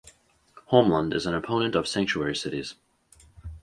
[0.71, 2.73] Holmlund is an opponent of Sanctuary cities.